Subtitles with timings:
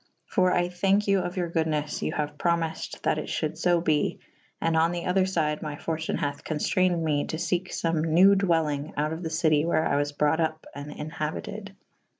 [0.25, 4.17] For I thanke you of your goodnes you haue promyfed that it fhulde fo be
[4.39, 8.73] /& on the other lyde my fortune hath conftrayned me to feke fome newe dwellj
[8.79, 11.75] ng out of the citie where I was brought vp and enhabyted.